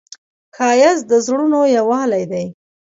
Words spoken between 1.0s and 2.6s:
د زړونو یووالی دی